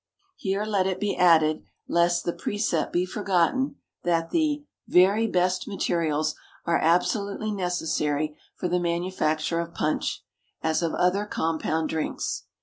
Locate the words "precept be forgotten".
2.33-3.75